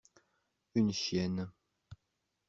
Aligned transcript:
Une 0.73 0.91
chienne. 0.91 1.51